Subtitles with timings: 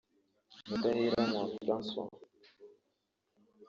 [0.67, 2.17] Mudaheranwa Francois